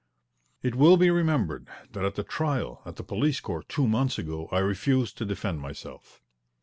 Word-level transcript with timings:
It 0.63 0.73
will 0.73 0.97
be 0.97 1.11
remembered 1.11 1.67
that 1.91 2.03
at 2.03 2.15
the 2.15 2.23
trial 2.23 2.81
at 2.87 2.95
the 2.95 3.03
police 3.03 3.39
court 3.39 3.69
two 3.69 3.85
months 3.85 4.17
ago 4.17 4.47
I 4.51 4.57
refused 4.57 5.15
to 5.19 5.25
defend 5.25 5.59
myself. 5.61 6.23